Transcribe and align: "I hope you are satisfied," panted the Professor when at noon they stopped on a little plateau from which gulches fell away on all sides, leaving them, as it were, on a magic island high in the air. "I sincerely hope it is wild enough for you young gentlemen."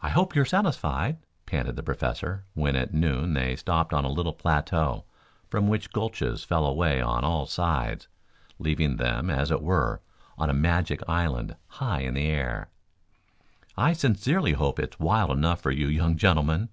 "I 0.00 0.08
hope 0.10 0.36
you 0.36 0.42
are 0.42 0.44
satisfied," 0.44 1.18
panted 1.46 1.74
the 1.74 1.82
Professor 1.82 2.44
when 2.54 2.76
at 2.76 2.94
noon 2.94 3.32
they 3.34 3.56
stopped 3.56 3.92
on 3.92 4.04
a 4.04 4.08
little 4.08 4.32
plateau 4.34 5.04
from 5.48 5.66
which 5.66 5.90
gulches 5.90 6.44
fell 6.44 6.64
away 6.64 7.00
on 7.02 7.24
all 7.24 7.46
sides, 7.46 8.06
leaving 8.60 8.98
them, 8.98 9.30
as 9.30 9.50
it 9.50 9.60
were, 9.60 10.00
on 10.38 10.48
a 10.48 10.52
magic 10.54 11.02
island 11.08 11.56
high 11.66 12.02
in 12.02 12.14
the 12.14 12.28
air. 12.28 12.68
"I 13.76 13.94
sincerely 13.94 14.52
hope 14.52 14.78
it 14.78 14.94
is 14.94 15.00
wild 15.00 15.32
enough 15.32 15.60
for 15.60 15.72
you 15.72 15.88
young 15.88 16.16
gentlemen." 16.16 16.68